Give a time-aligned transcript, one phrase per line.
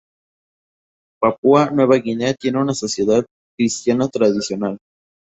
[1.21, 3.23] Papúa Nueva Guinea tiene una sociedad
[3.55, 4.79] cristiana tradicional.